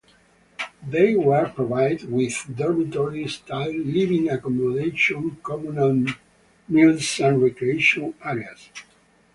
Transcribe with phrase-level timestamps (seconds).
[0.81, 6.11] They were provided with dormitory-style living accommodation, communal
[6.67, 8.71] meals and recreation areas.